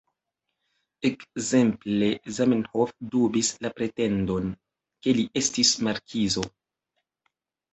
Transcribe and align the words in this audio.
Ekzemple: 1.09 2.07
"Zamenhof 2.39 2.95
dubis 3.17 3.51
la 3.67 3.71
pretendon, 3.81 4.49
ke 5.05 5.15
li 5.19 5.27
estis 5.43 5.77
markizo. 5.91 6.49